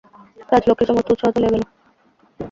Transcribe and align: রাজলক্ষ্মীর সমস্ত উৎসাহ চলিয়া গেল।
রাজলক্ষ্মীর 0.49 0.89
সমস্ত 0.89 1.09
উৎসাহ 1.13 1.29
চলিয়া 1.35 1.53
গেল। 1.53 1.63